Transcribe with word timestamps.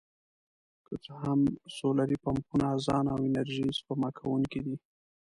که 0.85 0.93
څه 1.03 1.11
هم 1.23 1.39
سولري 1.77 2.17
پمپونه 2.25 2.65
ارزانه 2.73 3.09
او 3.15 3.21
انرژي 3.29 3.65
سپما 3.77 4.09
کوونکي 4.19 4.59
دي. 4.65 4.75